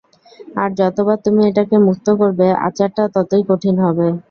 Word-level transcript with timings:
আর 0.55 0.69
যতবার 0.79 1.17
তুমি 1.25 1.41
এটাকে 1.49 1.75
মুক্ত 1.87 2.07
করবে, 2.19 2.47
আচারটা 2.67 3.03
ততই 3.15 3.43
কঠিন 3.49 3.75
হবে। 3.85 4.07